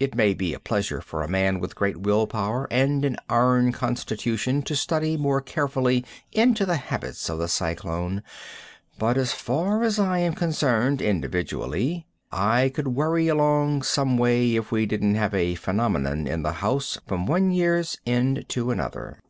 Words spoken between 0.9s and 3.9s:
for a man with great will power and an iron